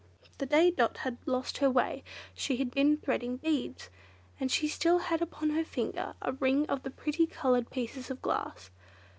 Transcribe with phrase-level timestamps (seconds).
[0.39, 2.03] The day Dot had lost her way
[2.33, 3.91] she had been threading beads,
[4.39, 8.19] and she still had upon her finger a ring of the pretty coloured pieces of
[8.19, 8.71] glass.